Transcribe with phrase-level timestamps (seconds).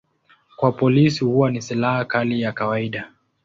[0.55, 3.11] Kwa polisi huwa ni silaha kali ya kawaida.